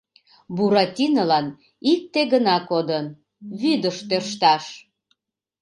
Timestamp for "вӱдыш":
3.61-3.97